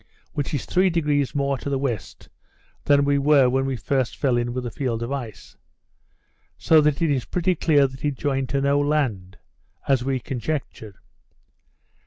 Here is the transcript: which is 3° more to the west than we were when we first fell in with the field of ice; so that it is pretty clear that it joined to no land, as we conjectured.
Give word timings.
which 0.33 0.51
is 0.51 0.65
3° 0.65 1.35
more 1.35 1.59
to 1.59 1.69
the 1.69 1.77
west 1.77 2.27
than 2.85 3.05
we 3.05 3.19
were 3.19 3.47
when 3.47 3.67
we 3.67 3.75
first 3.75 4.17
fell 4.17 4.35
in 4.35 4.51
with 4.51 4.63
the 4.63 4.71
field 4.71 5.03
of 5.03 5.11
ice; 5.11 5.57
so 6.57 6.81
that 6.81 7.03
it 7.03 7.11
is 7.11 7.23
pretty 7.25 7.53
clear 7.53 7.85
that 7.85 8.03
it 8.03 8.15
joined 8.15 8.49
to 8.49 8.59
no 8.61 8.79
land, 8.79 9.37
as 9.87 10.03
we 10.03 10.19
conjectured. 10.19 10.97